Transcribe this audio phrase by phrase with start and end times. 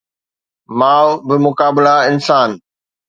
[0.77, 2.59] ماء بمقابله انسان